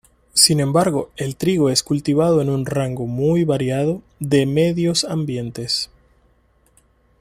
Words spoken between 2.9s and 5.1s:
muy variado de medios